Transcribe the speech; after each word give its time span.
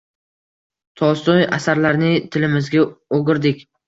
Tolstoy 1.01 1.43
asarlarini 1.57 2.13
tilimizga 2.37 2.87
o’girdik. 3.19 3.63